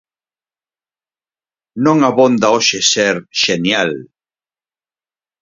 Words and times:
Non 1.85 1.97
abonda 2.09 2.47
hoxe 2.55 2.79
ser 2.91 3.15
"xenial". 3.43 3.91